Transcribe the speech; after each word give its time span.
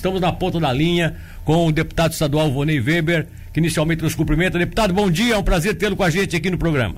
Estamos 0.00 0.18
na 0.18 0.32
ponta 0.32 0.58
da 0.58 0.72
linha 0.72 1.14
com 1.44 1.66
o 1.66 1.70
deputado 1.70 2.12
estadual 2.12 2.50
Vonei 2.50 2.80
Weber, 2.80 3.26
que 3.52 3.60
inicialmente 3.60 4.02
nos 4.02 4.14
cumprimenta. 4.14 4.58
Deputado, 4.58 4.94
bom 4.94 5.10
dia, 5.10 5.34
é 5.34 5.36
um 5.36 5.42
prazer 5.42 5.76
tê-lo 5.76 5.94
com 5.94 6.02
a 6.02 6.08
gente 6.08 6.34
aqui 6.34 6.48
no 6.48 6.56
programa. 6.56 6.96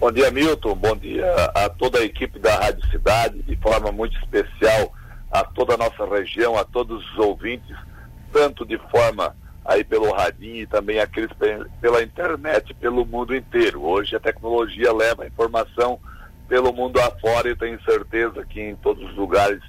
Bom 0.00 0.10
dia, 0.10 0.28
Milton. 0.32 0.74
Bom 0.74 0.96
dia 0.96 1.24
a 1.54 1.68
toda 1.68 2.00
a 2.00 2.04
equipe 2.04 2.40
da 2.40 2.56
Rádio 2.56 2.84
Cidade, 2.90 3.40
de 3.44 3.54
forma 3.54 3.92
muito 3.92 4.18
especial 4.18 4.92
a 5.30 5.44
toda 5.44 5.74
a 5.74 5.76
nossa 5.76 6.04
região, 6.04 6.58
a 6.58 6.64
todos 6.64 7.08
os 7.12 7.18
ouvintes, 7.20 7.76
tanto 8.32 8.66
de 8.66 8.78
forma 8.90 9.36
aí 9.64 9.84
pelo 9.84 10.12
radinho 10.12 10.56
e 10.56 10.66
também 10.66 10.98
aqueles 10.98 11.30
pela 11.80 12.02
internet 12.02 12.74
pelo 12.80 13.06
mundo 13.06 13.32
inteiro. 13.32 13.80
Hoje 13.84 14.16
a 14.16 14.18
tecnologia 14.18 14.92
leva 14.92 15.22
a 15.22 15.28
informação 15.28 16.00
pelo 16.48 16.72
mundo 16.72 16.98
afora 16.98 17.48
e 17.48 17.54
tenho 17.54 17.80
certeza 17.84 18.44
que 18.44 18.60
em 18.60 18.74
todos 18.74 19.08
os 19.08 19.14
lugares 19.14 19.62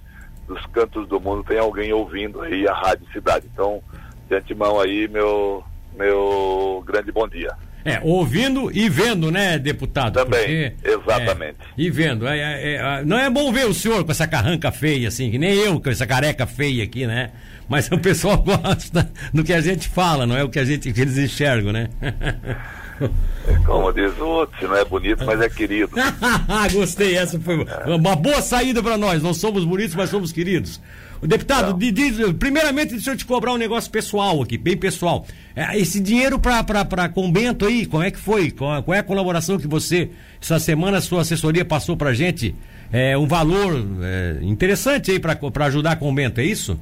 dos 0.48 0.66
cantos 0.68 1.08
do 1.08 1.20
mundo 1.20 1.44
tem 1.44 1.60
alguém 1.60 1.94
ouvindo 1.94 2.42
aí 2.42 2.68
a 2.68 2.74
Rádio 2.74 3.06
Cidade. 3.12 3.46
Então, 3.52 3.82
de 4.30 4.36
antemão 4.36 4.80
aí, 4.80 5.08
meu, 5.08 5.64
meu 5.96 6.84
grande 6.86 7.12
bom 7.12 7.28
dia. 7.28 7.52
É, 7.86 8.00
ouvindo 8.02 8.72
e 8.72 8.88
vendo, 8.88 9.30
né, 9.30 9.60
deputado? 9.60 10.14
Também, 10.14 10.72
Porque, 10.72 10.90
exatamente. 10.90 11.58
É, 11.60 11.66
e 11.78 11.90
vendo. 11.90 12.26
É, 12.26 12.40
é, 12.40 12.76
é, 12.76 13.04
não 13.04 13.20
é 13.20 13.30
bom 13.30 13.52
ver 13.52 13.66
o 13.66 13.74
senhor 13.74 14.06
com 14.06 14.12
essa 14.12 14.26
carranca 14.26 14.72
feia, 14.72 15.10
assim, 15.10 15.30
que 15.30 15.38
nem 15.38 15.54
eu 15.54 15.80
com 15.82 15.90
essa 15.90 16.08
careca 16.08 16.48
feia 16.48 16.84
aqui, 16.84 17.06
né? 17.06 17.32
Mas 17.68 17.92
o 17.92 17.98
pessoal 17.98 18.38
gosta 18.42 19.12
do 19.34 19.44
que 19.44 19.52
a 19.52 19.60
gente 19.60 19.90
fala, 19.90 20.26
não 20.26 20.38
é 20.38 20.44
o 20.44 20.50
que, 20.50 20.60
a 20.60 20.66
gente, 20.66 20.94
que 20.94 21.02
eles 21.02 21.18
enxergam, 21.18 21.74
né? 21.74 21.90
Como 23.66 23.92
diz 23.92 24.18
o 24.20 24.26
outro, 24.26 24.58
se 24.60 24.66
não 24.66 24.76
é 24.76 24.86
bonito, 24.86 25.26
mas 25.26 25.40
é 25.42 25.50
querido. 25.50 25.92
Gostei, 26.72 27.18
essa 27.18 27.40
foi 27.40 27.66
uma 27.86 28.16
boa 28.16 28.42
saída 28.42 28.82
para 28.82 28.98
nós. 28.98 29.22
Não 29.22 29.34
somos 29.34 29.66
bonitos, 29.66 29.96
mas 29.96 30.10
somos 30.10 30.32
queridos. 30.32 30.80
O 31.22 31.28
deputado, 31.28 31.74
de, 31.74 31.90
de, 31.90 32.34
primeiramente, 32.34 32.92
deixa 32.92 33.12
eu 33.12 33.18
te 33.18 33.26
cobrar 33.26 33.54
um 33.54 33.58
negócio 33.58 33.90
pessoal 33.90 34.42
aqui, 34.42 34.58
bem 34.58 34.76
pessoal. 34.76 35.26
É, 35.56 35.80
esse 35.80 36.02
dinheiro 36.02 36.38
para 36.38 37.08
Combento 37.08 37.66
aí, 37.66 37.86
como 37.86 38.04
é 38.04 38.12
que 38.12 38.20
foi? 38.20 38.52
Qual, 38.52 38.84
qual, 38.84 38.94
é 38.94 39.00
a 39.00 39.04
colaboração 39.04 39.58
que 39.58 39.66
você, 39.66 40.10
essa 40.42 40.60
semana, 40.60 40.98
a 40.98 41.02
sua 41.02 41.22
assessoria 41.22 41.64
passou 41.64 41.96
para 41.96 42.14
gente? 42.14 42.54
É, 42.92 43.18
um 43.18 43.26
valor 43.26 43.74
é, 44.02 44.40
interessante 44.42 45.12
aí 45.12 45.20
para 45.20 45.66
ajudar 45.66 45.94
a 45.94 45.96
Combento, 45.96 46.42
é 46.42 46.44
isso? 46.44 46.78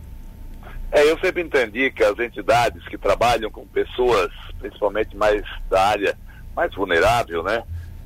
É, 0.92 1.10
eu 1.10 1.18
sempre 1.20 1.42
entendi 1.42 1.90
que 1.92 2.04
as 2.04 2.18
entidades 2.20 2.86
que 2.88 2.98
trabalham 2.98 3.50
com 3.50 3.66
pessoas, 3.68 4.30
principalmente 4.60 5.16
mais 5.16 5.42
da 5.70 5.82
área 5.82 6.18
mais 6.56 6.74
vulnerável, 6.76 7.42
né? 7.44 7.64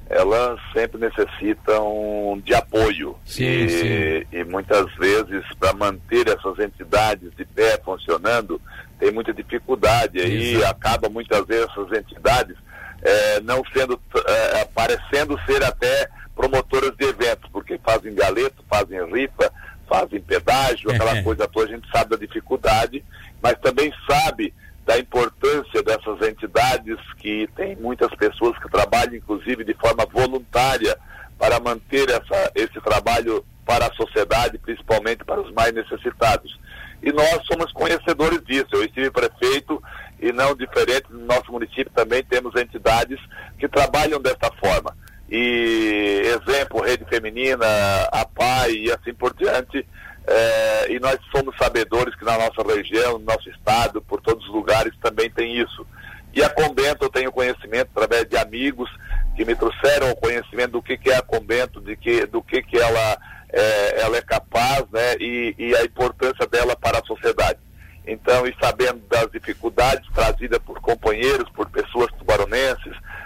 elas 0.09 0.59
sempre 0.72 1.00
necessitam 1.00 2.39
de 2.44 2.53
apoio. 2.53 3.17
Sim, 3.25 3.44
e, 3.44 3.69
sim. 3.69 4.27
e 4.31 4.44
muitas 4.44 4.94
vezes, 4.95 5.44
para 5.59 5.73
manter 5.73 6.27
essas 6.27 6.59
entidades 6.59 7.31
de 7.36 7.45
pé 7.45 7.80
funcionando, 7.83 8.61
tem 8.99 9.11
muita 9.11 9.33
dificuldade. 9.33 10.20
Aí 10.22 10.64
acaba 10.64 11.09
muitas 11.09 11.45
vezes 11.45 11.67
essas 11.72 11.92
entidades 11.97 12.55
é, 13.02 13.39
não 13.42 13.64
sendo, 13.73 13.99
é, 14.27 14.66
parecendo 14.66 15.39
ser 15.45 15.64
até 15.64 16.08
promotoras 16.36 16.95
de 16.97 17.05
eventos, 17.05 17.49
porque 17.52 17.80
fazem 17.83 18.14
galeto, 18.14 18.64
fazem 18.70 19.03
rifa, 19.11 19.52
fazem 19.88 20.22
pedágio, 20.22 20.91
aquela 20.91 21.22
coisa 21.23 21.47
toda, 21.47 21.67
a 21.67 21.75
gente 21.75 21.88
sabe 21.91 22.11
da 22.11 22.17
dificuldade, 22.17 23.03
mas 23.41 23.55
também 23.59 23.94
sabe 24.09 24.53
da 24.86 25.00
importância 25.00 25.81
dessas 25.81 26.22
entidades 26.27 26.97
que 27.17 27.50
tem 27.55 27.75
muitas 27.75 28.14
pessoas 28.16 28.58
que 28.59 28.69
trabalham, 28.69 29.16
inclusive, 29.16 29.64
de 29.64 29.73
forma 29.73 30.05
voluntária 30.05 30.95
para 31.39 31.59
manter 31.59 32.08
essa, 32.09 32.52
esse 32.55 32.80
trabalho 32.81 33.44
para 33.66 33.88
a 33.88 33.94
sociedade, 33.94 34.59
principalmente 34.59 35.23
para 35.23 35.42
os 35.42 35.52
mais 35.53 35.73
necessitados. 35.73 36.58
E 37.02 37.11
nós 37.11 37.39
somos 37.45 37.72
conhecedores 37.73 38.44
disso. 38.45 38.67
Eu 38.72 38.83
estive 38.83 39.09
prefeito 39.09 39.81
e 40.20 40.31
não 40.31 40.55
diferente 40.55 41.08
no 41.09 41.25
nosso 41.25 41.52
município 41.52 41.92
também 41.94 42.23
temos 42.23 42.55
entidades 42.55 43.20
que 43.59 43.67
trabalham 43.67 44.22
dessa 44.22 44.52
forma. 44.59 44.95
E 45.37 46.21
exemplo, 46.27 46.81
Rede 46.81 47.03
Feminina, 47.09 47.65
a 48.09 48.25
PAI 48.25 48.71
e 48.71 48.89
assim 48.89 49.13
por 49.13 49.33
diante, 49.35 49.85
é, 50.25 50.93
e 50.93 50.97
nós 50.97 51.17
somos 51.29 51.53
sabedores 51.57 52.15
que 52.15 52.23
na 52.23 52.37
nossa 52.37 52.63
região, 52.65 53.19
no 53.19 53.25
nosso 53.25 53.49
estado, 53.49 54.01
por 54.01 54.21
todos 54.21 54.47
os 54.47 54.53
lugares 54.53 54.93
também 55.01 55.29
tem 55.29 55.57
isso. 55.57 55.85
E 56.33 56.41
a 56.41 56.49
Combento 56.49 57.03
eu 57.03 57.09
tenho 57.09 57.33
conhecimento 57.33 57.89
através 57.93 58.29
de 58.29 58.37
amigos 58.37 58.89
que 59.35 59.43
me 59.43 59.55
trouxeram 59.55 60.09
o 60.11 60.15
conhecimento 60.15 60.71
do 60.71 60.81
que, 60.81 60.97
que 60.97 61.09
é 61.09 61.17
a 61.17 61.21
Combento, 61.21 61.81
de 61.81 61.97
que, 61.97 62.25
do 62.25 62.41
que, 62.41 62.61
que 62.61 62.77
ela, 62.77 63.17
é, 63.52 64.02
ela 64.03 64.15
é 64.15 64.21
capaz 64.21 64.85
né, 64.89 65.15
e, 65.19 65.53
e 65.57 65.75
a 65.75 65.83
importância 65.83 66.47
dela 66.47 66.77
para 66.77 66.99
a 66.99 67.05
sociedade. 67.05 67.59
Então, 68.07 68.47
e 68.47 68.55
sabendo 68.61 69.02
das 69.09 69.29
dificuldades 69.31 70.07
trazidas 70.13 70.59
por 70.59 70.79
companheiros, 70.79 71.49
por 71.49 71.69
pessoas 71.69 72.09
tubaronenses, 72.17 72.84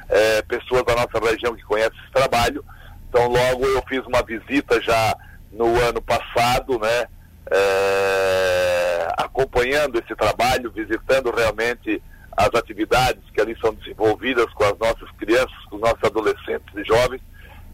é, 0.10 0.42
pessoas 0.42 0.84
da 0.84 0.96
nossa 0.96 1.20
região 1.20 1.56
que 1.56 1.64
conhecem 1.64 1.98
esse 2.02 2.12
trabalho, 2.12 2.64
então 3.08 3.28
logo 3.28 3.66
eu 3.66 3.84
fiz 3.88 4.06
uma 4.06 4.22
visita 4.24 4.82
já 4.82 5.16
no 5.52 5.80
ano 5.82 6.02
passado, 6.02 6.80
né? 6.80 7.08
É, 7.52 9.08
acompanhando 9.18 9.98
esse 9.98 10.16
trabalho, 10.16 10.72
visitando 10.72 11.32
realmente 11.32 12.02
as 12.38 12.50
atividades 12.54 13.24
que 13.34 13.42
ali 13.42 13.58
são 13.60 13.74
desenvolvidas 13.74 14.46
com 14.54 14.64
as 14.64 14.78
nossas 14.78 15.10
crianças, 15.18 15.58
com 15.70 15.78
os 15.78 15.82
nossos 15.82 16.04
adolescentes 16.04 16.76
e 16.76 16.84
jovens, 16.84 17.22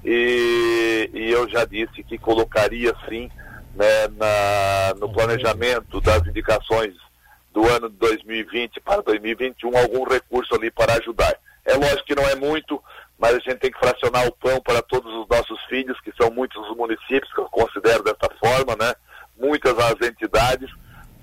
e, 0.04 1.10
e 1.14 1.32
eu 1.32 1.50
já 1.50 1.66
disse 1.66 2.04
que 2.04 2.18
colocaria 2.18 2.94
sim 3.10 3.30
né, 3.76 4.08
na, 4.18 4.96
no 5.00 5.12
planejamento 5.12 6.00
das 6.00 6.26
indicações 6.28 6.94
do 7.54 7.68
ano 7.68 7.90
de 7.90 7.96
2020 7.98 8.80
para 8.82 9.02
2021 9.02 9.78
algum 9.78 10.04
recurso 10.04 10.56
ali 10.56 10.72
para 10.72 10.94
ajudar. 10.94 11.36
É 11.66 11.76
lógico 11.76 12.06
que 12.06 12.16
não 12.16 12.28
é 12.28 12.36
muito, 12.36 12.82
mas 13.18 13.36
a 13.36 13.40
gente 13.40 13.58
tem 13.58 13.72
que 13.72 13.80
fracionar 13.80 14.28
o 14.28 14.32
pão 14.32 14.62
para 14.62 14.82
todos 14.84 15.12
os 15.14 15.28
nossos 15.28 15.60
filhos, 15.66 16.00
que 16.02 16.14
são 16.16 16.30
muitos 16.32 16.58
os 16.70 16.78
municípios 16.78 17.32
que 17.34 17.40
eu 17.40 17.46
considero 17.46 18.04
dessa 18.04 18.30
forma, 18.40 18.76
né? 18.76 18.94
Muitas 19.38 19.78
as 19.80 20.08
entidades, 20.08 20.70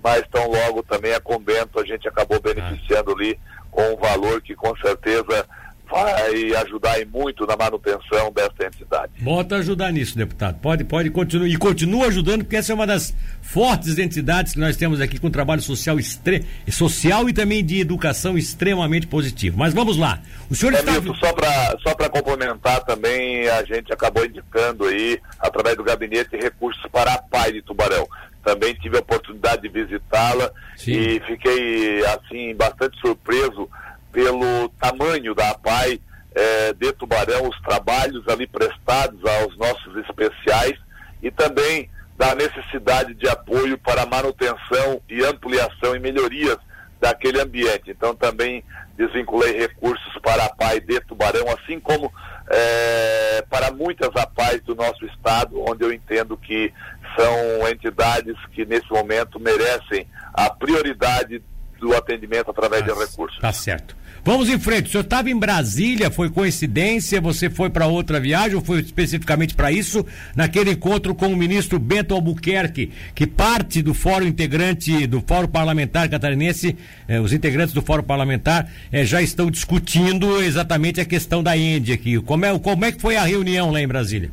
mas 0.03 0.27
tão 0.29 0.51
logo 0.51 0.83
também 0.83 1.15
a 1.15 1.21
Convento 1.21 1.79
a 1.79 1.85
gente 1.85 2.09
acabou 2.09 2.41
beneficiando 2.41 3.13
ali 3.13 3.39
com 3.71 3.83
um 3.93 3.97
valor 3.97 4.43
que 4.43 4.55
com 4.55 4.77
certeza 4.77 5.49
vai 5.93 6.55
ajudar 6.65 6.97
muito 7.13 7.47
na 7.47 7.55
manutenção 7.55 8.33
dessa 8.33 8.67
entidade. 8.67 9.13
Bota 9.21 9.57
ajudar 9.57 9.93
nisso, 9.93 10.17
deputado. 10.17 10.59
Pode, 10.59 10.85
pode 10.85 11.11
continuar 11.11 11.47
e 11.47 11.57
continua 11.57 12.07
ajudando, 12.07 12.45
porque 12.45 12.57
essa 12.57 12.73
é 12.73 12.75
uma 12.75 12.87
das 12.87 13.15
fortes 13.43 13.99
entidades 13.99 14.55
que 14.55 14.59
nós 14.59 14.75
temos 14.75 15.03
aqui 15.03 15.21
com 15.21 15.31
trabalho 15.31 15.61
social 15.61 15.99
extre... 15.99 16.47
social 16.71 17.29
e 17.29 17.35
também 17.35 17.63
de 17.63 17.81
educação 17.81 18.39
extremamente 18.39 19.07
positivo. 19.07 19.59
Mas 19.59 19.75
vamos 19.75 19.99
lá. 19.99 20.23
O 20.49 20.55
senhor 20.55 20.73
é, 20.73 20.79
está 20.79 20.93
Milton, 20.93 21.15
só 21.17 21.33
para 21.35 21.77
só 21.83 21.95
complementar 22.09 22.83
também, 22.85 23.47
a 23.49 23.63
gente 23.65 23.93
acabou 23.93 24.25
indicando 24.25 24.87
aí 24.87 25.21
através 25.39 25.77
do 25.77 25.85
gabinete 25.85 26.37
recursos 26.37 26.83
para 26.91 27.13
a 27.13 27.19
PAI 27.19 27.53
de 27.53 27.63
Tubarão. 27.63 28.09
Também 28.43 28.75
tive 28.75 28.97
a 28.97 29.01
oportunidade 29.01 29.63
de 29.63 29.69
visitá-la 29.69 30.51
e 30.87 31.21
fiquei 31.27 32.05
assim 32.07 32.55
bastante 32.57 32.99
surpreso 33.01 33.69
pelo 34.13 34.69
tamanho 34.81 35.35
da 35.35 35.51
APAI 35.51 36.01
é, 36.35 36.73
de 36.75 36.93
Tubarão, 36.93 37.49
os 37.49 37.61
trabalhos 37.63 38.27
ali 38.29 38.47
prestados 38.47 39.21
aos 39.25 39.57
nossos 39.57 39.97
especiais 39.97 40.79
e 41.23 41.31
também 41.31 41.91
da 42.17 42.35
necessidade 42.35 43.15
de 43.15 43.29
apoio 43.29 43.79
para 43.79 44.07
manutenção 44.07 45.01
e 45.09 45.25
ampliação 45.25 45.97
e 45.97 45.99
melhorias 45.99 46.59
daquele 47.01 47.41
ambiente. 47.41 47.91
Então 47.91 48.15
também 48.15 48.63
desvinculei 48.97 49.59
recursos 49.59 50.13
para 50.23 50.43
a 50.45 50.47
APAI 50.47 50.81
de 50.81 51.01
Tubarão, 51.01 51.47
assim 51.49 51.81
como 51.81 52.13
é, 52.49 53.45
para 53.49 53.71
muitas 53.73 54.11
APAIs 54.15 54.63
do 54.63 54.75
nosso 54.75 55.05
estado, 55.07 55.63
onde 55.69 55.83
eu 55.83 55.93
entendo 55.93 56.37
que 56.37 56.73
são 57.17 57.69
entidades 57.69 58.37
que 58.53 58.65
nesse 58.65 58.91
momento 58.91 59.41
merecem 59.41 60.07
a 60.33 60.51
prioridade 60.51 61.43
do 61.83 61.95
atendimento 61.97 62.51
através 62.51 62.87
tá, 62.87 62.93
de 62.93 62.99
recursos. 62.99 63.39
Tá 63.41 63.53
certo. 63.53 63.97
Vamos 64.25 64.49
em 64.49 64.59
frente. 64.59 64.87
O 64.87 64.91
senhor 64.91 65.03
estava 65.03 65.29
em 65.31 65.37
Brasília, 65.37 66.09
foi 66.09 66.31
coincidência? 66.31 67.21
Você 67.21 67.51
foi 67.51 67.69
para 67.69 67.89
outra 67.89 68.21
viagem 68.21 68.55
ou 68.55 68.65
foi 68.65 68.79
especificamente 68.79 69.53
para 69.53 69.73
isso? 69.73 70.07
Naquele 70.37 70.71
encontro 70.71 71.13
com 71.13 71.27
o 71.27 71.37
ministro 71.37 71.77
Bento 71.77 72.15
Albuquerque, 72.15 72.93
que 73.17 73.27
parte 73.27 73.83
do 73.83 73.93
fórum 73.93 74.27
integrante 74.27 75.09
do 75.09 75.21
Fórum 75.21 75.49
Parlamentar 75.49 76.09
Catarinense, 76.09 76.77
eh, 77.09 77.19
os 77.19 77.33
integrantes 77.33 77.75
do 77.75 77.83
Fórum 77.83 78.05
Parlamentar 78.05 78.71
eh, 78.93 79.05
já 79.05 79.21
estão 79.21 79.51
discutindo 79.51 80.41
exatamente 80.41 81.01
a 81.01 81.05
questão 81.05 81.43
da 81.43 81.57
Índia 81.57 81.97
aqui. 81.97 82.21
Como 82.21 82.47
é, 82.47 82.57
como 82.61 82.85
é 82.85 82.93
que 82.93 83.01
foi 83.01 83.17
a 83.17 83.25
reunião 83.25 83.73
lá 83.73 83.81
em 83.81 83.89
Brasília? 83.89 84.31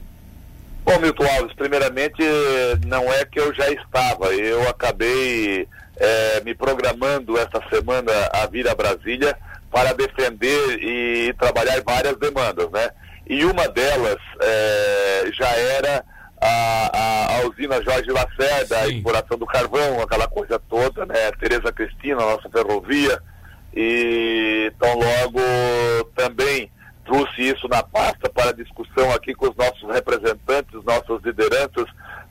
Bom, 0.85 0.99
Milton 0.99 1.25
Alves, 1.25 1.55
primeiramente 1.55 2.21
não 2.85 3.11
é 3.11 3.25
que 3.25 3.39
eu 3.39 3.53
já 3.55 3.69
estava, 3.71 4.27
eu 4.33 4.69
acabei 4.69 5.67
eh, 5.99 6.41
me 6.45 6.55
programando 6.55 7.37
esta 7.37 7.61
semana 7.69 8.11
a 8.31 8.47
vir 8.47 8.67
a 8.67 8.75
Brasília 8.75 9.37
para 9.71 9.93
defender 9.93 10.79
e 10.81 11.33
trabalhar 11.33 11.81
várias 11.85 12.17
demandas, 12.17 12.69
né? 12.71 12.89
E 13.27 13.45
uma 13.45 13.67
delas 13.67 14.17
é, 14.41 15.29
já 15.31 15.49
era 15.49 16.03
a, 16.41 16.97
a, 16.97 17.37
a 17.37 17.47
usina 17.47 17.81
Jorge 17.83 18.09
Lacerda, 18.09 18.75
Sim. 18.77 18.81
a 18.81 18.87
exploração 18.87 19.37
do 19.37 19.45
carvão, 19.45 20.01
aquela 20.01 20.27
coisa 20.27 20.59
toda, 20.67 21.05
né? 21.05 21.31
Tereza 21.39 21.71
Cristina, 21.71 22.15
nossa 22.15 22.49
ferrovia, 22.49 23.21
e 23.75 24.73
tão 24.79 24.95
logo 24.95 25.39
também 26.15 26.71
trouxe 27.09 27.41
isso 27.41 27.67
na 27.67 27.81
pasta 27.81 28.29
para 28.29 28.53
discussão 28.53 29.11
aqui 29.11 29.33
com 29.33 29.49
os 29.49 29.55
nossos 29.55 29.89
representantes, 29.91 30.83
nossas 30.83 31.19
lideranças, 31.23 31.85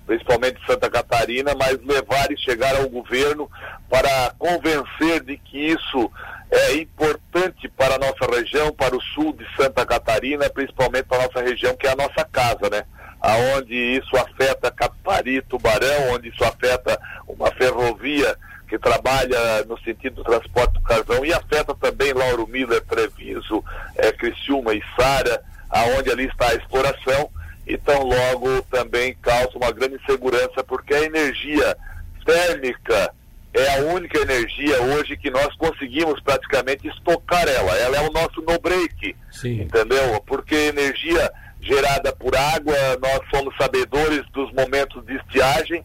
principalmente 0.06 0.64
Santa 0.64 0.88
Catarina, 0.88 1.52
mas 1.58 1.78
levar 1.84 2.30
e 2.30 2.38
chegar 2.38 2.76
ao 2.76 2.88
governo 2.88 3.50
para 3.90 4.32
convencer 4.38 5.24
de 5.24 5.36
que 5.36 5.58
isso 5.58 6.10
é 6.48 6.74
importante 6.76 7.68
para 7.70 7.96
a 7.96 7.98
nossa 7.98 8.24
região, 8.32 8.72
para 8.72 8.96
o 8.96 9.02
sul 9.02 9.32
de 9.32 9.44
Santa 9.56 9.84
Catarina, 9.84 10.48
principalmente 10.48 11.06
para 11.06 11.24
a 11.24 11.26
nossa 11.26 11.42
região, 11.42 11.76
que 11.76 11.88
é 11.88 11.90
a 11.90 11.96
nossa 11.96 12.24
casa, 12.24 12.70
né? 12.70 12.84
Aonde 13.20 13.74
isso 13.74 14.16
afeta 14.16 14.70
Capari, 14.70 15.42
Tubarão, 15.42 16.14
onde 16.14 16.28
isso 16.28 16.44
afeta 16.44 16.96
uma 17.26 17.50
ferrovia 17.50 18.36
que 18.68 18.78
trabalha 18.78 19.64
no 19.66 19.78
sentido 19.80 20.16
do 20.16 20.24
transporte 20.24 20.74
do 20.74 20.82
carvão 20.82 21.24
e 21.24 21.32
afeta 21.32 21.74
também 21.74 22.12
Lauro 22.12 22.46
Miller, 22.46 22.82
Treviso, 22.84 23.64
é, 23.96 24.12
Criciúma 24.12 24.74
e 24.74 24.82
Sara, 24.94 25.42
aonde 25.70 26.10
ali 26.10 26.26
está 26.26 26.50
a 26.50 26.54
exploração, 26.54 27.30
então 27.66 28.02
logo 28.04 28.62
também 28.70 29.16
causa 29.20 29.56
uma 29.56 29.72
grande 29.72 29.96
insegurança 29.96 30.62
porque 30.64 30.94
a 30.94 31.02
energia 31.02 31.76
térmica 32.24 33.12
é 33.54 33.78
a 33.78 33.94
única 33.94 34.18
energia 34.20 34.80
hoje 34.82 35.16
que 35.16 35.30
nós 35.30 35.54
conseguimos 35.56 36.20
praticamente 36.20 36.86
estocar 36.88 37.48
ela. 37.48 37.76
Ela 37.78 37.96
é 37.96 38.00
o 38.08 38.12
nosso 38.12 38.40
no 38.42 38.58
break, 38.60 39.16
Sim. 39.30 39.62
entendeu? 39.62 40.22
Porque 40.26 40.54
energia 40.54 41.30
gerada 41.60 42.12
por 42.12 42.36
água, 42.36 42.76
nós 43.00 43.20
somos 43.34 43.54
sabedores 43.56 44.22
dos 44.32 44.52
momentos 44.52 45.04
de 45.04 45.16
estiagem, 45.16 45.84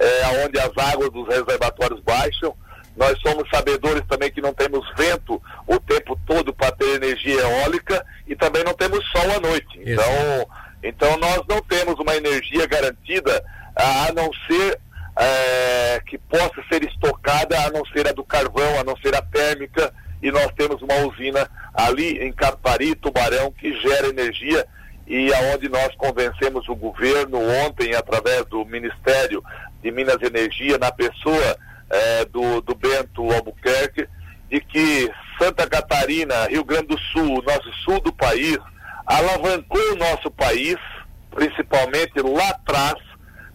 é, 0.00 0.44
onde 0.44 0.58
as 0.58 0.70
águas 0.92 1.10
dos 1.10 1.28
reservatórios 1.28 2.00
baixam. 2.00 2.56
Nós 2.96 3.18
somos 3.20 3.48
sabedores 3.50 4.02
também 4.08 4.32
que 4.32 4.40
não 4.40 4.52
temos 4.52 4.84
vento 4.96 5.40
o 5.66 5.78
tempo 5.78 6.18
todo 6.26 6.52
para 6.52 6.72
ter 6.72 6.96
energia 6.96 7.40
eólica 7.40 8.04
e 8.26 8.34
também 8.34 8.64
não 8.64 8.74
temos 8.74 9.06
sol 9.10 9.30
à 9.36 9.40
noite. 9.40 9.78
Então, 9.80 10.48
então 10.82 11.16
nós 11.18 11.42
não 11.48 11.60
temos 11.62 11.98
uma 12.00 12.16
energia 12.16 12.66
garantida 12.66 13.44
a 13.76 14.12
não 14.12 14.30
ser 14.46 14.80
é, 15.18 16.00
que 16.06 16.18
possa 16.18 16.62
ser 16.70 16.82
estocada, 16.84 17.58
a 17.60 17.70
não 17.70 17.84
ser 17.86 18.08
a 18.08 18.12
do 18.12 18.24
carvão, 18.24 18.80
a 18.80 18.84
não 18.84 18.96
ser 18.96 19.14
a 19.14 19.22
térmica, 19.22 19.92
e 20.22 20.30
nós 20.30 20.48
temos 20.56 20.82
uma 20.82 20.96
usina 21.06 21.48
ali 21.74 22.18
em 22.18 22.32
Capari, 22.32 22.94
Tubarão, 22.94 23.52
que 23.52 23.72
gera 23.80 24.08
energia 24.08 24.66
e 25.10 25.34
aonde 25.34 25.68
nós 25.68 25.92
convencemos 25.96 26.68
o 26.68 26.76
governo 26.76 27.40
ontem 27.66 27.96
através 27.96 28.44
do 28.46 28.64
Ministério 28.64 29.42
de 29.90 29.92
Minas 29.92 30.22
Energia, 30.22 30.78
na 30.78 30.92
pessoa 30.92 31.56
é, 31.90 32.24
do, 32.26 32.60
do 32.60 32.74
Bento 32.74 33.30
Albuquerque, 33.32 34.08
de 34.48 34.60
que 34.60 35.10
Santa 35.38 35.68
Catarina, 35.68 36.46
Rio 36.46 36.64
Grande 36.64 36.88
do 36.88 36.98
Sul, 36.98 37.42
nosso 37.42 37.72
sul 37.84 38.00
do 38.00 38.12
país, 38.12 38.58
alavancou 39.04 39.92
o 39.92 39.96
nosso 39.96 40.30
país, 40.30 40.76
principalmente 41.30 42.20
lá 42.20 42.48
atrás, 42.50 42.94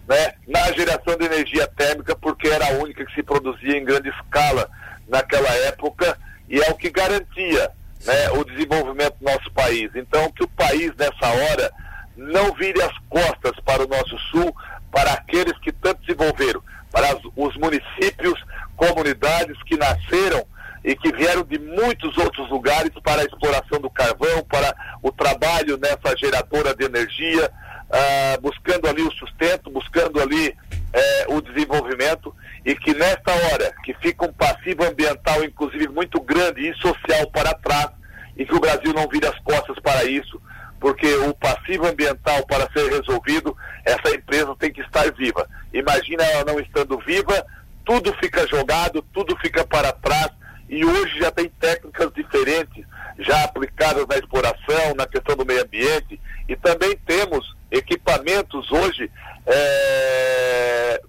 né, 0.06 0.34
na 0.46 0.72
geração 0.72 1.16
de 1.16 1.24
energia 1.24 1.66
térmica, 1.68 2.14
porque 2.14 2.48
era 2.48 2.66
a 2.66 2.78
única 2.78 3.04
que 3.04 3.14
se 3.14 3.22
produzia 3.22 3.76
em 3.76 3.84
grande 3.84 4.08
escala 4.10 4.68
naquela 5.08 5.52
época 5.66 6.16
e 6.48 6.60
é 6.60 6.70
o 6.70 6.76
que 6.76 6.90
garantia 6.90 7.70
né, 8.04 8.30
o 8.32 8.44
desenvolvimento 8.44 9.16
do 9.18 9.24
nosso 9.24 9.50
país. 9.52 9.90
Então, 9.94 10.30
que 10.32 10.44
o 10.44 10.48
país, 10.48 10.92
nessa 10.96 11.26
hora, 11.26 11.72
não 12.16 12.52
vire 12.54 12.80
as 12.82 12.96
costas 13.08 13.52
para 13.64 13.84
o 13.84 13.88
nosso 13.88 14.16
sul, 14.30 14.54
para 14.90 15.12
aqueles 15.12 15.58
que 15.58 15.72
tanto 15.72 16.00
desenvolveram, 16.02 16.62
para 16.90 17.08
as, 17.08 17.20
os 17.36 17.56
municípios, 17.56 18.42
comunidades 18.76 19.60
que 19.64 19.76
nasceram 19.76 20.44
e 20.84 20.94
que 20.94 21.12
vieram 21.12 21.42
de 21.42 21.58
muitos 21.58 22.16
outros 22.16 22.48
lugares 22.48 22.92
para 23.02 23.22
a 23.22 23.24
exploração 23.24 23.80
do 23.80 23.90
carvão, 23.90 24.44
para 24.48 24.74
o 25.02 25.10
trabalho 25.10 25.76
nessa 25.78 26.16
geradora 26.16 26.74
de 26.74 26.84
energia, 26.84 27.50
uh, 27.90 28.40
buscando 28.40 28.88
ali 28.88 29.02
o 29.02 29.12
sustento, 29.12 29.68
buscando 29.68 30.20
ali 30.20 30.48
uh, 30.48 31.34
o 31.34 31.40
desenvolvimento 31.40 32.34
e 32.64 32.74
que 32.74 32.94
nesta 32.94 33.32
hora 33.32 33.74
que 33.84 33.94
fica 33.94 34.26
um 34.26 34.32
passivo 34.32 34.84
ambiental, 34.84 35.42
inclusive 35.42 35.88
muito 35.88 36.20
grande 36.20 36.68
e 36.68 36.74
social 36.76 37.30
para 37.32 37.54
trás, 37.54 37.90
e 38.36 38.44
que 38.44 38.54
o 38.54 38.60
Brasil 38.60 38.92
não 38.92 39.08
vire 39.08 39.26
as 39.26 39.38
costas 39.40 39.78
para 39.80 40.04
isso, 40.04 40.40
porque 40.86 41.12
o 41.16 41.34
passivo 41.34 41.84
ambiental 41.88 42.46
para 42.46 42.70
ser 42.70 42.88
resolvido, 42.88 43.56
essa 43.84 44.14
empresa 44.14 44.54
tem 44.56 44.72
que 44.72 44.80
estar 44.82 45.12
viva. 45.14 45.44
Imagina 45.74 46.22
ela 46.22 46.44
não 46.44 46.60
estando 46.60 46.96
viva, 47.00 47.44
tudo 47.84 48.14
fica 48.20 48.46
jogado, 48.46 49.02
tudo 49.12 49.36
fica 49.38 49.66
para 49.66 49.90
trás 49.90 50.30
e 50.68 50.84
hoje 50.84 51.18
já 51.18 51.32
tem 51.32 51.48
técnicas 51.48 52.12
diferentes 52.14 52.84
já 53.18 53.42
aplicadas 53.42 54.06
na 54.06 54.14
exploração, 54.14 54.94
na 54.96 55.08
questão 55.08 55.34
do 55.34 55.44
meio 55.44 55.64
ambiente 55.64 56.20
e 56.48 56.54
também 56.54 56.96
temos 57.04 57.56
equipamentos 57.68 58.70
hoje 58.70 59.10
é, 59.44 61.02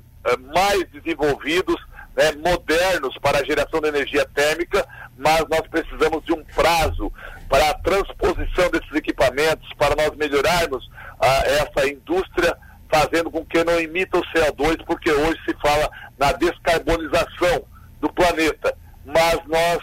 mais 0.55 0.89
desenvolvidos, 0.89 1.79
né, 2.15 2.31
modernos 2.31 3.15
para 3.19 3.41
a 3.41 3.43
geração 3.43 3.79
de 3.79 3.89
energia 3.89 4.25
térmica, 4.33 4.83
mas 5.15 5.45
nós 5.47 5.61
precisamos 5.69 6.25
de 6.25 6.33
um 6.33 6.43
prazo 6.43 7.13
para 7.49 7.69
a 7.69 7.73
transposição 7.75 8.69
desses 8.69 8.91
equipamentos, 8.93 9.67
para 9.77 9.95
nós 9.95 10.15
melhorarmos 10.17 10.89
ah, 11.19 11.43
essa 11.57 11.87
indústria, 11.87 12.57
fazendo 12.89 13.29
com 13.29 13.45
que 13.45 13.63
não 13.63 13.79
emita 13.79 14.17
o 14.17 14.25
CO2, 14.25 14.83
porque 14.85 15.11
hoje 15.11 15.39
se 15.45 15.55
fala 15.61 15.89
na 16.17 16.31
descarbonização 16.31 17.65
do 17.99 18.11
planeta 18.13 18.75
mas 19.07 19.39
nós 19.47 19.79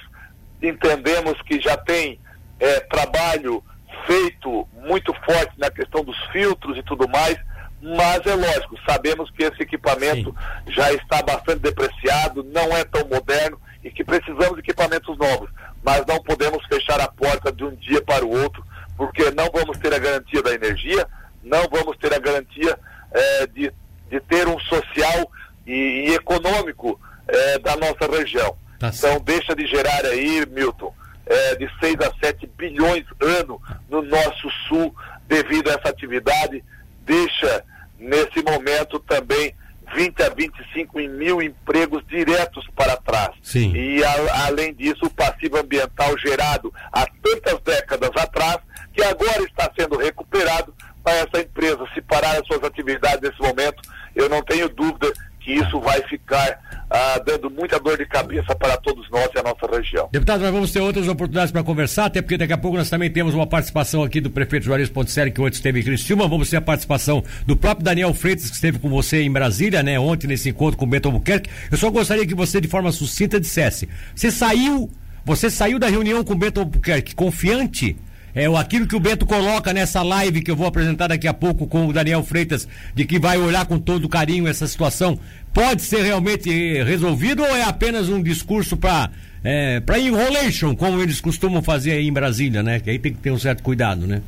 entendemos 0.63 1.41
que 1.43 1.59
já 1.59 1.77
tem 1.79 2.21
é, 2.61 2.81
trabalho 2.81 3.65
feito 4.07 4.69
muito 4.87 5.15
forte 5.25 5.59
na 5.59 5.71
questão 5.71 6.05
dos 6.05 6.17
filtros 6.27 6.77
e 6.77 6.83
tudo 6.83 7.09
mais, 7.09 7.37
mas 7.81 8.25
é 8.27 8.35
lógico, 8.35 8.77
sabemos 8.87 9.31
que 9.31 9.45
esse 9.45 9.63
equipamento 9.63 10.31
Sim. 10.31 10.73
já 10.73 10.93
está 10.93 11.23
bastante 11.23 11.61
depreciado, 11.61 12.45
não 12.45 12.77
é 12.77 12.85
tão 12.85 13.07
moderno 13.09 13.59
e 13.83 13.91
que 13.91 14.05
precisamos 14.05 14.55
de 14.55 14.61
equipamentos 14.61 15.17
novos, 15.17 15.51
mas 15.83 16.05
não 16.07 16.23
podemos 16.23 16.65
fechar 16.67 17.01
a 17.01 17.09
porta 17.09 17.51
de 17.51 17.65
um 17.65 17.75
dia 17.77 18.03
para 18.03 18.25
o 18.25 18.43
outro, 18.43 18.65
porque 18.97 19.31
não 19.31 19.51
vamos 19.53 19.79
ter 19.79 19.93
a 19.93 19.99
garantia 19.99 20.43
da 20.43 20.53
energia, 20.53 21.07
não 21.45 21.69
vamos 21.71 21.97
ter 21.99 22.13
a 22.13 22.19
garantia 22.19 22.79
é, 23.13 23.47
de, 23.47 23.73
de 24.11 24.21
ter 24.21 24.49
um 24.49 24.59
social 24.61 25.31
e, 25.67 26.09
e 26.09 26.15
econômico 26.15 27.01
é, 27.29 27.59
da 27.59 27.77
nossa 27.77 28.11
região. 28.11 28.57
Tá 28.79 28.91
então 28.95 29.21
deixa 29.21 29.55
de 29.55 29.67
gerar 29.67 30.05
aí, 30.05 30.45
Milton, 30.51 30.93
é, 31.27 31.57
de 31.57 31.71
6 31.81 31.97
a 32.01 32.13
7 32.23 32.47
bilhões 32.59 33.05
ano 33.21 33.61
no 33.89 34.03
nosso 34.03 34.51
sul 34.69 34.95
devido 35.27 35.71
a 35.71 35.75
essa 35.75 35.89
atividade. 35.89 36.63
Deixa 37.05 37.65
nesse 37.99 38.43
momento 38.43 38.99
também 39.01 39.55
20 39.95 40.23
a 40.23 40.29
25 40.31 40.99
mil 40.99 41.43
empregos 41.43 42.05
diretos 42.09 42.67
para 42.75 42.97
trás. 42.97 43.31
Sim. 43.43 43.73
E 43.75 44.05
a, 44.05 44.47
além 44.47 44.75
disso, 44.75 45.07
o 45.07 45.11
passivo 45.11 45.59
ambiental 45.59 46.17
gerado 46.19 46.73
há 46.93 47.07
tantas 47.23 47.61
décadas 47.61 48.11
atrás, 48.17 48.59
que 48.93 49.03
agora 49.03 49.43
está 49.43 49.71
sendo 49.79 49.97
recuperado 49.97 50.75
para 51.03 51.17
essa 51.17 51.41
empresa 51.41 51.87
se 51.93 52.01
parar 52.01 52.37
as 52.37 52.47
suas 52.47 52.63
atividades 52.65 53.21
nesse 53.21 53.41
momento. 53.41 53.83
Eu 54.15 54.29
não 54.29 54.43
tenho 54.43 54.69
dúvida 54.69 55.13
que 55.41 55.53
isso 55.53 55.79
vai 55.81 56.01
ficar 56.09 56.59
ah, 56.89 57.21
dando 57.25 57.51
muita 57.51 57.79
dor 57.79 57.99
de 57.99 58.07
cabeça 58.07 58.55
para 58.57 58.79
todos 58.79 59.09
nós 59.11 59.29
e 59.35 59.39
a 59.39 59.43
nossa 59.43 59.67
região. 59.71 60.09
Deputado, 60.35 60.43
nós 60.43 60.53
vamos 60.53 60.73
ter 60.73 60.81
outras 60.81 61.07
oportunidades 61.07 61.53
para 61.53 61.63
conversar, 61.63 62.07
até 62.07 62.21
porque 62.21 62.37
daqui 62.37 62.53
a 62.53 62.59
pouco 62.59 62.77
nós 62.77 62.91
também 62.91 63.11
temos 63.11 63.35
uma 63.35 63.47
participação 63.47 64.03
aqui 64.03 64.21
do 64.21 64.31
prefeito 64.31 64.65
Juarez 64.65 64.89
Ponticelli, 64.89 65.31
que 65.31 65.41
ontem 65.41 65.55
esteve 65.55 65.81
em 65.81 65.83
Criciúma, 65.83 66.27
vamos 66.27 66.51
ter 66.51 66.57
a 66.57 66.61
participação 66.61 67.23
do 67.47 67.57
próprio 67.57 67.85
Daniel 67.85 68.13
Freitas, 68.13 68.49
que 68.49 68.57
esteve 68.57 68.79
com 68.79 68.89
você 68.89 69.23
em 69.23 69.31
Brasília, 69.31 69.83
né, 69.83 69.99
ontem 69.99 70.27
nesse 70.27 70.49
encontro 70.49 70.77
com 70.77 70.85
o 70.85 70.89
Beto 70.89 71.09
Albuquerque. 71.09 71.51
Eu 71.71 71.79
só 71.79 71.89
gostaria 71.91 72.27
que 72.27 72.35
você, 72.35 72.61
de 72.61 72.67
forma 72.67 72.91
sucinta, 72.91 73.39
dissesse, 73.39 73.89
você 74.15 74.31
saiu, 74.31 74.91
você 75.25 75.49
saiu 75.49 75.79
da 75.79 75.89
reunião 75.89 76.25
com 76.25 76.33
o 76.33 76.37
Beto 76.37 76.61
Albuquerque 76.61 77.15
confiante 77.15 77.97
é 78.35 78.47
aquilo 78.59 78.87
que 78.87 78.97
o 78.97 79.01
Bento 79.01 79.25
coloca 79.25 79.73
nessa 79.73 80.03
live 80.03 80.43
que 80.43 80.51
eu 80.51 80.57
vou 80.57 80.67
apresentar 80.67 81.09
daqui 81.09 81.29
a 81.29 81.35
pouco 81.35 81.67
com 81.67 81.87
o 81.87 81.93
Daniel 81.93 82.23
Freitas, 82.25 82.67
de 82.95 83.05
que 83.05 83.19
vai 83.19 83.39
olhar 83.39 83.65
com 83.67 83.79
todo 83.79 84.09
carinho 84.09 84.49
essa 84.49 84.67
situação, 84.67 85.19
pode 85.53 85.83
ser 85.83 86.03
realmente 86.03 86.83
resolvido 86.83 87.43
ou 87.43 87.57
é 87.57 87.63
apenas 87.63 88.09
um 88.09 88.21
discurso 88.21 88.77
para 88.77 89.11
é, 89.45 89.79
para 89.81 89.99
enrolation, 89.99 90.75
como 90.75 91.01
eles 91.03 91.21
costumam 91.21 91.63
fazer 91.63 91.93
aí 91.93 92.09
em 92.09 92.13
Brasília, 92.13 92.63
né? 92.63 92.81
Que 92.81 92.91
aí 92.91 92.99
tem 92.99 93.13
que 93.13 93.21
ter 93.21 93.31
um 93.31 93.39
certo 93.39 93.63
cuidado, 93.63 94.07
né? 94.07 94.23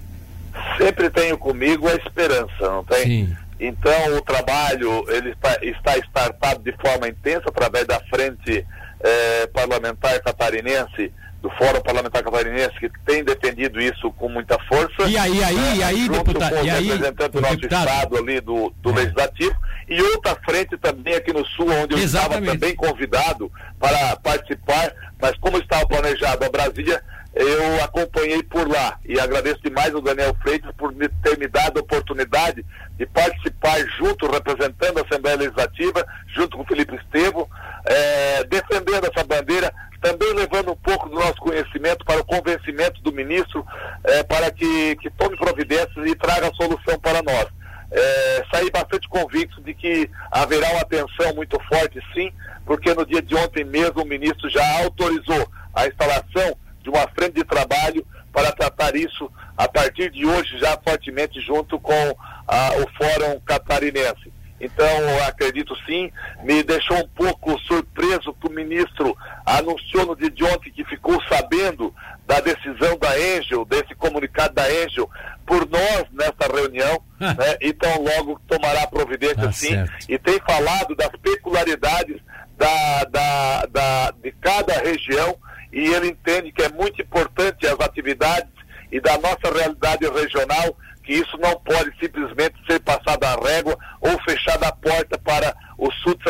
Sempre 0.76 1.08
tenho 1.08 1.38
comigo 1.38 1.88
a 1.88 1.94
esperança, 1.94 2.60
não 2.60 2.84
tem? 2.84 3.02
Sim. 3.02 3.36
Então 3.58 4.16
o 4.16 4.20
trabalho 4.20 5.04
ele 5.08 5.30
está, 5.30 5.58
está 5.62 5.96
startado 5.98 6.62
de 6.62 6.72
forma 6.76 7.08
intensa 7.08 7.44
através 7.46 7.86
da 7.86 7.98
frente 8.00 8.64
eh, 9.00 9.46
parlamentar 9.52 10.20
catarinense 10.20 11.10
do 11.46 11.50
Fórum 11.50 11.80
Parlamentar 11.80 12.24
Catarinense, 12.24 12.74
que 12.80 12.90
tem 13.06 13.22
defendido 13.22 13.80
isso 13.80 14.10
com 14.14 14.28
muita 14.28 14.58
força. 14.64 15.08
E 15.08 15.16
aí, 15.16 15.44
aí, 15.44 15.54
né, 15.54 15.76
e 15.76 15.82
aí, 15.82 16.08
deputado? 16.08 16.64
e 16.64 16.70
aí, 16.70 16.84
representante 16.86 17.30
do 17.30 17.40
nosso 17.40 17.56
deputado? 17.56 17.88
estado 17.88 18.16
ali 18.16 18.40
do, 18.40 18.74
do 18.82 18.90
é. 18.90 18.94
Legislativo. 18.94 19.54
E 19.88 20.02
outra 20.02 20.36
frente 20.44 20.76
também 20.76 21.14
aqui 21.14 21.32
no 21.32 21.46
Sul, 21.46 21.70
onde 21.70 21.94
eu 21.94 21.98
Exatamente. 21.98 22.42
estava 22.42 22.58
também 22.58 22.74
convidado 22.74 23.52
para 23.78 24.16
participar, 24.16 24.92
mas 25.22 25.36
como 25.38 25.58
estava 25.58 25.86
planejado 25.86 26.44
a 26.44 26.50
Brasília, 26.50 27.00
eu 27.36 27.84
acompanhei 27.84 28.42
por 28.42 28.66
lá 28.66 28.98
e 29.04 29.20
agradeço 29.20 29.60
demais 29.62 29.94
ao 29.94 30.00
Daniel 30.00 30.34
Freitas 30.42 30.74
por 30.74 30.90
me 30.92 31.06
ter 31.22 31.38
me 31.38 31.46
dado 31.46 31.78
a 31.78 31.82
oportunidade 31.82 32.64
de 32.96 33.06
participar 33.06 33.78
junto, 33.98 34.26
representando 34.26 34.98
a 34.98 35.02
Assembleia 35.02 35.36
Legislativa, 35.36 36.04
junto 36.34 36.56
com 36.56 36.62
o 36.62 36.66
Felipe 36.66 36.96
Estevo, 36.96 37.46
é, 37.84 38.42
defendendo 38.44 39.04
essa 39.04 39.22
bandeira, 39.22 39.70
também 40.06 40.32
levando 40.34 40.70
um 40.70 40.76
pouco 40.76 41.08
do 41.08 41.16
nosso 41.16 41.36
conhecimento 41.36 42.04
para 42.04 42.20
o 42.20 42.24
convencimento 42.24 43.02
do 43.02 43.12
ministro, 43.12 43.66
é, 44.04 44.22
para 44.22 44.52
que, 44.52 44.94
que 44.96 45.10
tome 45.10 45.36
providências 45.36 46.06
e 46.06 46.14
traga 46.14 46.54
solução 46.54 46.96
para 47.00 47.20
nós. 47.22 47.46
É, 47.90 48.44
saí 48.52 48.70
bastante 48.70 49.08
convicto 49.08 49.60
de 49.62 49.74
que 49.74 50.08
haverá 50.30 50.70
uma 50.70 50.82
atenção 50.82 51.34
muito 51.34 51.58
forte, 51.68 52.00
sim, 52.14 52.32
porque 52.64 52.94
no 52.94 53.04
dia 53.04 53.20
de 53.20 53.34
ontem 53.34 53.64
mesmo 53.64 54.02
o 54.02 54.06
ministro 54.06 54.48
já 54.48 54.84
autorizou 54.84 55.48
a 55.74 55.86
instalação 55.86 56.56
de 56.82 56.88
uma 56.88 57.08
frente 57.08 57.34
de 57.34 57.44
trabalho 57.44 58.06
para 58.32 58.52
tratar 58.52 58.94
isso 58.94 59.30
a 59.56 59.66
partir 59.66 60.10
de 60.10 60.24
hoje 60.24 60.58
já 60.58 60.78
fortemente 60.86 61.40
junto 61.40 61.80
com 61.80 62.16
a, 62.46 62.70
o 62.76 62.88
Fórum 62.96 63.40
Catarinense. 63.40 64.35
Então, 64.60 64.86
acredito 65.26 65.76
sim, 65.84 66.10
me 66.42 66.62
deixou 66.62 66.96
um 66.96 67.08
pouco 67.08 67.58
surpreso 67.60 68.34
que 68.40 68.46
o 68.46 68.52
ministro 68.52 69.16
anunciou 69.44 70.06
no 70.06 70.16
dia 70.16 70.30
de 70.30 70.44
ontem 70.44 70.70
que 70.70 70.84
ficou 70.84 71.20
sabendo 71.28 71.94
da 72.26 72.40
decisão 72.40 72.98
da 72.98 73.10
Angel, 73.12 73.64
desse 73.64 73.94
comunicado 73.94 74.54
da 74.54 74.64
Angel, 74.64 75.08
por 75.46 75.68
nós 75.68 76.04
nessa 76.12 76.52
reunião, 76.52 77.00
né? 77.20 77.56
então 77.60 78.02
logo 78.02 78.40
tomará 78.48 78.86
providência 78.86 79.36
tá 79.36 79.52
sim, 79.52 79.68
certo. 79.68 79.92
e 80.08 80.18
tem 80.18 80.40
falado 80.40 80.94
das 80.96 81.10
peculiaridades 81.22 82.20
da, 82.56 83.04
da, 83.04 83.66
da, 83.66 84.10
de 84.22 84.32
cada 84.32 84.80
região 84.80 85.36
e 85.72 85.92
ele 85.92 86.08
entende 86.08 86.50
que 86.52 86.62
é 86.62 86.70
muito 86.70 87.00
importante 87.00 87.66
as 87.66 87.78
atividades 87.80 88.50
e 88.90 89.00
da 89.00 89.18
nossa 89.18 89.52
realidade 89.52 90.08
regional, 90.08 90.76
que 91.02 91.12
isso 91.12 91.36
não 91.38 91.54
pode 91.60 91.92
simplesmente 92.00 92.54
ser 92.66 92.80
passado 92.80 93.22
à 93.24 93.34
régua 93.36 93.76
ou 94.00 94.18
fechada 94.22 94.68
a 94.68 94.72
porta 94.72 95.18
para 95.18 95.54
o 95.78 95.90
sul 95.92 96.16
de 96.16 96.24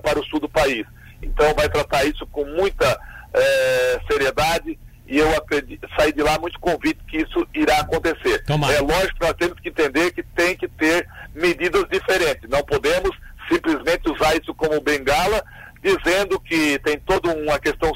Para 0.00 0.18
o 0.18 0.24
sul 0.24 0.40
do 0.40 0.48
país. 0.48 0.86
Então 1.22 1.54
vai 1.54 1.68
tratar 1.68 2.04
isso 2.04 2.26
com 2.26 2.44
muita 2.44 2.98
é, 3.34 4.00
seriedade 4.10 4.78
e 5.06 5.18
eu 5.18 5.30
acredito, 5.36 5.88
saí 5.98 6.12
de 6.12 6.22
lá 6.22 6.38
muito 6.38 6.60
convicto 6.60 7.02
que 7.06 7.16
isso 7.18 7.46
irá 7.54 7.80
acontecer. 7.80 8.44
É 8.70 8.80
lógico 8.80 9.18
que 9.18 9.26
nós 9.26 9.34
temos 9.38 9.58
que 9.58 9.70
entender 9.70 10.12
que 10.12 10.22
tem 10.22 10.54
que 10.54 10.68
ter 10.68 11.08
medidas 11.34 11.84
diferentes. 11.90 12.48
Não 12.50 12.62
podemos 12.62 13.10
simplesmente 13.48 14.10
usar 14.10 14.36
isso 14.36 14.54
como 14.54 14.80
bengala 14.80 15.42
dizendo 15.82 16.38
que 16.40 16.78
tem 16.80 16.98
toda 17.00 17.34
uma 17.34 17.58
questão 17.58 17.90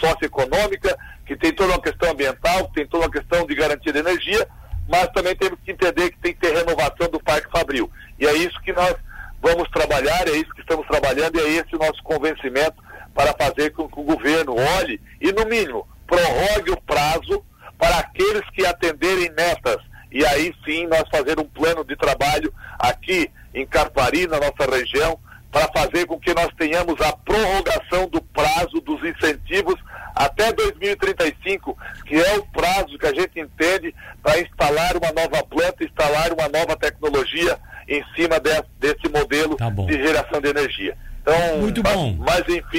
socioeconômica, 0.00 0.96
que 1.26 1.36
tem 1.36 1.52
toda 1.52 1.72
uma 1.72 1.82
questão 1.82 2.12
ambiental, 2.12 2.68
que 2.68 2.74
tem 2.74 2.86
toda 2.86 3.04
uma 3.04 3.12
questão 3.12 3.46
de 3.46 3.54
garantia 3.54 3.92
de 3.92 3.98
energia, 3.98 4.48
mas 4.88 5.08
também 5.08 5.36
temos 5.36 5.58
que 5.62 5.72
entender 5.72 6.10
que 6.10 6.18
tem 6.18 6.32
que 6.32 6.40
ter 6.40 6.54
renovação 6.54 7.10
do 7.10 7.20
Parque 7.20 7.50
Fabril. 7.50 7.90
E 8.18 8.26
é 8.26 8.32
isso 8.34 8.58
que 8.62 8.72
nós 8.72 8.94
vamos 9.42 9.68
trabalhar, 9.70 10.26
é 10.28 10.32
isso 10.32 10.52
que 10.54 10.62
estamos 10.62 10.86
trabalhando 11.08 11.36
e 11.36 11.40
é 11.40 11.48
esse 11.52 11.74
o 11.74 11.78
nosso 11.78 12.02
convencimento 12.02 12.76
para 13.14 13.34
fazer 13.34 13.70
com 13.70 13.88
que 13.88 13.98
o 13.98 14.04
governo 14.04 14.54
olhe 14.78 15.00
e, 15.20 15.32
no 15.32 15.44
mínimo, 15.46 15.86
prorrogue 16.06 16.70
o 16.70 16.80
prazo 16.82 17.44
para 17.78 17.98
aqueles 17.98 18.48
que 18.50 18.64
atenderem 18.66 19.30
metas. 19.36 19.78
E 20.10 20.24
aí 20.24 20.54
sim 20.64 20.86
nós 20.86 21.04
fazer 21.10 21.38
um 21.38 21.44
plano 21.44 21.84
de 21.84 21.96
trabalho 21.96 22.52
aqui 22.78 23.30
em 23.54 23.66
Carpari, 23.66 24.26
na 24.26 24.38
nossa 24.38 24.70
região, 24.70 25.18
para 25.50 25.68
fazer 25.72 26.06
com 26.06 26.18
que 26.18 26.32
nós 26.34 26.48
tenhamos 26.58 27.00
a 27.00 27.12
prorrogação 27.12 28.08
do 28.08 28.20
prazo 28.20 28.80
dos 28.80 29.02
incentivos 29.02 29.76
até 30.14 30.52
2035, 30.52 31.76
que 32.06 32.16
é 32.16 32.36
o 32.36 32.46
prazo 32.46 32.98
que 32.98 33.06
a 33.06 33.14
gente 33.14 33.38
entende 33.38 33.94
para 34.22 34.40
instalar 34.40 34.96
uma 34.96 35.12
nova 35.12 35.44
planta, 35.44 35.84
instalar 35.84 36.32
uma 36.32 36.48
nova 36.48 36.76
tecnologia 36.76 37.58
em 37.88 38.04
cima 38.14 38.38
de, 38.38 38.50
desse 38.78 39.08
modelo 39.08 39.56
tá 39.56 39.70
de 39.70 39.92
geração 39.92 40.40
de 40.40 40.48
energia. 40.48 40.96
Então, 41.22 41.58
Muito 41.58 41.82
bom. 41.82 42.16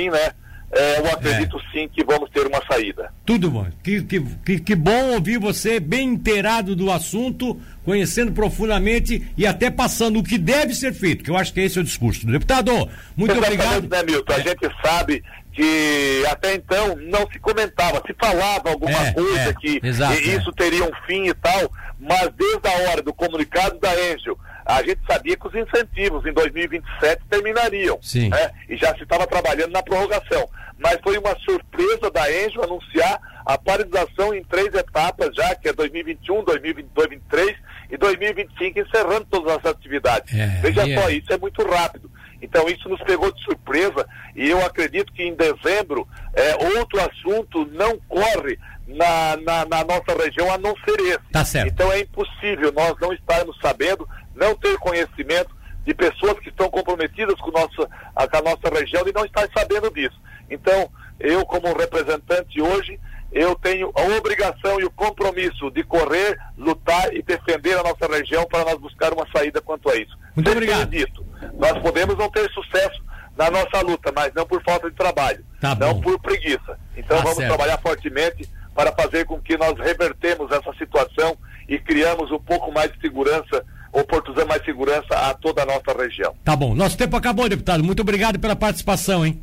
Né? 0.09 0.31
É, 0.71 0.99
eu 0.99 1.07
acredito 1.07 1.57
é. 1.57 1.71
sim 1.71 1.89
que 1.89 2.03
vamos 2.03 2.29
ter 2.29 2.45
uma 2.45 2.61
saída. 2.67 3.11
Tudo 3.25 3.49
bom. 3.49 3.65
Que, 3.83 4.03
que, 4.03 4.59
que, 4.59 4.75
bom 4.75 5.13
ouvir 5.13 5.39
você 5.39 5.79
bem 5.79 6.09
inteirado 6.09 6.75
do 6.75 6.91
assunto, 6.91 7.59
conhecendo 7.83 8.31
profundamente 8.31 9.31
e 9.35 9.47
até 9.47 9.71
passando 9.71 10.19
o 10.19 10.23
que 10.23 10.37
deve 10.37 10.75
ser 10.75 10.93
feito, 10.93 11.23
que 11.23 11.31
eu 11.31 11.37
acho 11.37 11.53
que 11.53 11.61
esse 11.61 11.79
é 11.79 11.81
o 11.81 11.83
discurso. 11.83 12.27
Deputado, 12.27 12.71
muito 13.17 13.31
Exatamente, 13.31 13.61
obrigado. 13.61 13.89
Né, 13.89 14.03
Milton? 14.03 14.33
A 14.33 14.39
é. 14.39 14.43
gente 14.43 14.75
sabe 14.85 15.23
que 15.51 16.23
até 16.29 16.53
então 16.53 16.95
não 16.97 17.27
se 17.31 17.39
comentava, 17.39 18.01
se 18.05 18.13
falava 18.13 18.69
alguma 18.69 19.07
é, 19.07 19.11
coisa 19.11 19.49
é, 19.49 19.53
que 19.53 19.79
exato, 19.83 20.21
isso 20.21 20.51
teria 20.51 20.83
um 20.83 20.91
fim 21.07 21.27
e 21.27 21.33
tal, 21.33 21.71
mas 21.99 22.29
desde 22.37 22.67
a 22.67 22.89
hora 22.89 23.01
do 23.01 23.13
comunicado 23.13 23.79
da 23.79 23.91
Angel 23.91 24.37
a 24.69 24.83
gente 24.83 24.99
sabia 25.09 25.35
que 25.35 25.47
os 25.47 25.55
incentivos 25.55 26.23
em 26.25 26.31
2027 26.31 27.23
terminariam. 27.27 27.97
Sim. 28.03 28.29
Né? 28.29 28.51
E 28.69 28.77
já 28.77 28.95
se 28.95 29.01
estava 29.01 29.25
trabalhando 29.25 29.71
na 29.71 29.81
prorrogação. 29.81 30.47
Mas 30.77 30.99
foi 31.03 31.17
uma 31.17 31.35
surpresa 31.39 32.11
da 32.11 32.31
Enjo 32.31 32.61
anunciar 32.61 33.19
a 33.45 33.57
paralisação 33.57 34.33
em 34.33 34.43
três 34.43 34.71
etapas 34.75 35.35
já, 35.35 35.55
que 35.55 35.69
é 35.69 35.73
2021, 35.73 36.43
2023 36.43 37.57
e 37.89 37.97
2025, 37.97 38.79
encerrando 38.79 39.25
todas 39.25 39.57
as 39.57 39.65
atividades. 39.65 40.33
É, 40.33 40.47
Veja 40.61 40.81
só, 40.81 41.09
é. 41.09 41.13
isso 41.13 41.33
é 41.33 41.37
muito 41.37 41.67
rápido. 41.67 42.09
Então 42.41 42.69
isso 42.69 42.87
nos 42.87 43.01
pegou 43.01 43.33
de 43.33 43.43
surpresa 43.43 44.07
e 44.35 44.49
eu 44.49 44.63
acredito 44.63 45.11
que 45.11 45.23
em 45.23 45.35
dezembro 45.35 46.07
é, 46.33 46.77
outro 46.77 47.01
assunto 47.01 47.65
não 47.73 47.97
corre 48.07 48.57
na, 48.87 49.37
na, 49.37 49.65
na, 49.65 49.83
nossa 49.83 50.15
região 50.17 50.51
a 50.51 50.57
não 50.57 50.73
ser 50.85 50.99
esse. 51.01 51.31
Tá 51.31 51.43
certo. 51.43 51.67
Então 51.67 51.91
é 51.91 51.99
impossível 51.99 52.71
nós 52.71 52.95
não 53.01 53.11
estarmos 53.13 53.57
sabendo 53.61 54.07
não 54.39 54.55
ter 54.55 54.77
conhecimento 54.77 55.55
de 55.85 55.93
pessoas 55.93 56.39
que 56.39 56.49
estão 56.49 56.69
comprometidas 56.69 57.35
com, 57.39 57.51
nossa, 57.51 57.89
a, 58.15 58.27
com 58.27 58.37
a 58.37 58.41
nossa 58.41 58.69
região 58.73 59.03
e 59.07 59.13
não 59.13 59.25
estar 59.25 59.47
sabendo 59.55 59.91
disso. 59.91 60.19
Então, 60.49 60.89
eu 61.19 61.45
como 61.45 61.77
representante 61.77 62.61
hoje, 62.61 62.99
eu 63.31 63.55
tenho 63.55 63.91
a 63.95 64.01
obrigação 64.17 64.79
e 64.79 64.85
o 64.85 64.91
compromisso 64.91 65.69
de 65.71 65.83
correr, 65.83 66.37
lutar 66.57 67.13
e 67.13 67.21
defender 67.21 67.77
a 67.77 67.83
nossa 67.83 68.07
região 68.07 68.45
para 68.45 68.65
nós 68.65 68.79
buscar 68.79 69.13
uma 69.13 69.27
saída 69.31 69.61
quanto 69.61 69.89
a 69.89 69.95
isso. 69.95 70.17
Muito 70.35 70.51
obrigado. 70.51 70.89
Dito, 70.89 71.25
nós 71.57 71.77
podemos 71.79 72.17
não 72.17 72.29
ter 72.29 72.49
sucesso 72.51 73.03
na 73.37 73.49
nossa 73.51 73.81
luta, 73.81 74.11
mas 74.13 74.33
não 74.33 74.45
por 74.45 74.61
falta 74.63 74.89
de 74.89 74.95
trabalho, 74.95 75.45
tá 75.61 75.75
não 75.75 76.01
por 76.01 76.19
preguiça. 76.19 76.77
Então 76.97 77.17
tá 77.17 77.23
vamos 77.23 77.37
certo. 77.37 77.49
trabalhar 77.49 77.77
fortemente 77.77 78.49
para 78.75 78.91
fazer 78.91 79.25
com 79.25 79.39
que 79.39 79.57
nós 79.57 79.77
revertemos 79.77 80.51
essa 80.51 80.73
situação 80.73 81.37
e 81.67 81.77
criamos 81.79 82.31
um 82.31 82.39
pouco 82.39 82.71
mais 82.71 82.91
de 82.91 82.99
segurança 82.99 83.63
oportunizando 83.91 84.47
mais 84.47 84.63
segurança 84.63 85.07
a 85.11 85.33
toda 85.33 85.63
a 85.63 85.65
nossa 85.65 85.97
região. 85.97 86.35
Tá 86.43 86.55
bom. 86.55 86.75
Nosso 86.75 86.97
tempo 86.97 87.15
acabou, 87.15 87.49
deputado. 87.49 87.83
Muito 87.83 88.01
obrigado 88.01 88.39
pela 88.39 88.55
participação, 88.55 89.25
hein? 89.25 89.41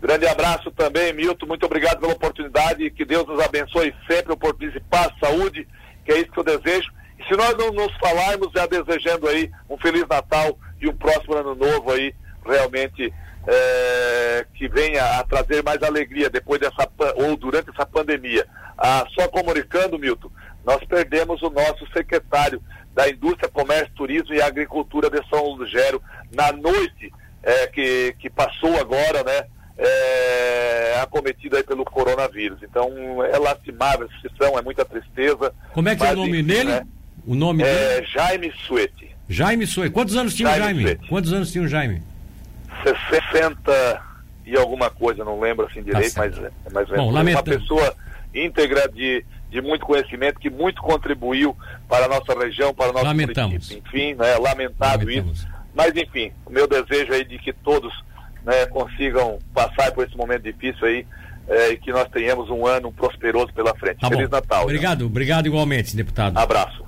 Grande 0.00 0.26
abraço 0.26 0.70
também, 0.72 1.12
Milton. 1.12 1.46
Muito 1.46 1.64
obrigado 1.64 2.00
pela 2.00 2.12
oportunidade. 2.12 2.90
Que 2.90 3.04
Deus 3.04 3.26
nos 3.26 3.40
abençoe 3.40 3.94
sempre, 4.08 4.32
oportunize 4.32 4.78
paz, 4.90 5.08
saúde, 5.18 5.66
que 6.04 6.12
é 6.12 6.18
isso 6.18 6.30
que 6.30 6.38
eu 6.38 6.44
desejo. 6.44 6.90
E 7.18 7.24
se 7.24 7.36
nós 7.36 7.56
não 7.56 7.72
nos 7.72 7.92
falarmos, 7.96 8.50
já 8.54 8.66
desejando 8.66 9.28
aí 9.28 9.50
um 9.68 9.78
Feliz 9.78 10.06
Natal 10.08 10.58
e 10.80 10.88
um 10.88 10.94
próximo 10.94 11.34
ano 11.34 11.54
novo 11.54 11.90
aí, 11.92 12.14
realmente 12.44 13.12
é, 13.46 14.46
que 14.54 14.68
venha 14.68 15.18
a 15.18 15.24
trazer 15.24 15.62
mais 15.62 15.82
alegria 15.82 16.30
depois 16.30 16.60
dessa 16.60 16.88
ou 17.16 17.36
durante 17.36 17.70
essa 17.70 17.86
pandemia. 17.86 18.46
Ah, 18.76 19.06
só 19.14 19.28
comunicando, 19.28 19.98
Milton, 19.98 20.30
nós 20.64 20.82
perdemos 20.84 21.42
o 21.42 21.50
nosso 21.50 21.86
secretário 21.92 22.60
da 22.94 23.08
Indústria, 23.08 23.48
Comércio, 23.48 23.92
Turismo 23.94 24.34
e 24.34 24.40
Agricultura 24.40 25.10
de 25.10 25.20
São 25.28 25.44
Lugero 25.50 26.00
na 26.32 26.52
noite 26.52 27.12
é, 27.42 27.66
que, 27.66 28.14
que 28.18 28.30
passou 28.30 28.78
agora, 28.78 29.22
né? 29.24 29.44
É, 29.76 31.00
acometida 31.02 31.56
aí 31.56 31.64
pelo 31.64 31.84
coronavírus. 31.84 32.62
Então 32.62 32.88
é 33.24 33.36
lastimável 33.38 34.06
essa 34.06 34.20
situação, 34.20 34.58
é 34.58 34.62
muita 34.62 34.84
tristeza. 34.84 35.52
Como 35.72 35.88
é 35.88 35.96
que 35.96 36.04
é 36.04 36.12
o 36.12 36.16
nome 36.16 36.42
dele? 36.42 36.70
Né? 36.70 36.86
O 37.26 37.34
nome 37.34 37.64
é 37.64 37.94
dele? 37.96 38.06
Jaime 38.06 38.52
Suete. 38.66 39.10
Jaime 39.28 39.66
Suete. 39.66 39.92
Quantos 39.92 40.16
anos 40.16 40.34
tinha 40.34 40.48
Jaime 40.56 40.84
o 40.84 40.86
Jaime? 40.86 41.08
Quantos 41.08 41.32
anos 41.32 41.50
tinha 41.50 41.64
o 41.64 41.68
Jaime? 41.68 42.02
60 43.32 44.02
e 44.46 44.56
alguma 44.56 44.90
coisa, 44.90 45.24
não 45.24 45.40
lembro 45.40 45.66
assim 45.66 45.82
direito, 45.82 46.14
tá 46.14 46.20
mas, 46.20 46.52
mas 46.72 46.88
Bom, 46.90 47.08
uma 47.08 47.42
pessoa 47.42 47.94
íntegra 48.34 48.88
de 48.88 49.24
de 49.54 49.62
muito 49.62 49.86
conhecimento, 49.86 50.40
que 50.40 50.50
muito 50.50 50.82
contribuiu 50.82 51.56
para 51.88 52.06
a 52.06 52.08
nossa 52.08 52.36
região, 52.36 52.74
para 52.74 52.90
o 52.90 52.92
nosso 52.92 53.04
Lamentamos. 53.06 53.52
município. 53.52 53.82
Enfim, 53.86 54.14
né, 54.14 54.36
lamentado 54.36 55.06
Lamentamos. 55.06 55.38
isso. 55.38 55.48
Mas, 55.72 55.94
enfim, 55.96 56.32
o 56.44 56.50
meu 56.50 56.66
desejo 56.66 57.12
aí 57.12 57.24
de 57.24 57.38
que 57.38 57.52
todos 57.52 57.92
né, 58.44 58.66
consigam 58.66 59.38
passar 59.54 59.92
por 59.92 60.04
esse 60.04 60.16
momento 60.16 60.42
difícil 60.42 60.84
aí 60.84 61.06
é, 61.46 61.70
e 61.70 61.76
que 61.76 61.92
nós 61.92 62.08
tenhamos 62.08 62.50
um 62.50 62.66
ano 62.66 62.90
prosperoso 62.92 63.52
pela 63.52 63.72
frente. 63.76 64.00
Tá 64.00 64.08
Feliz 64.08 64.28
bom. 64.28 64.36
Natal. 64.36 64.64
Obrigado, 64.64 65.06
obrigado 65.06 65.46
igualmente, 65.46 65.94
deputado. 65.94 66.36
Abraço. 66.36 66.82